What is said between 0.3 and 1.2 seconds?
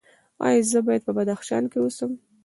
ایا زه باید په